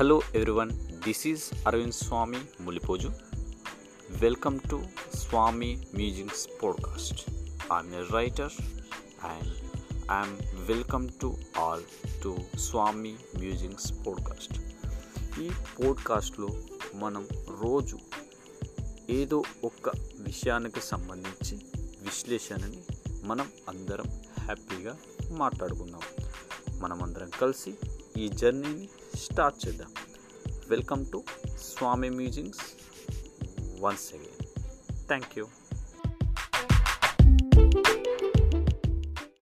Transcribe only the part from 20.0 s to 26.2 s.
విషయానికి సంబంధించి విశ్లేషణని మనం అందరం హ్యాపీగా మాట్లాడుకుందాం.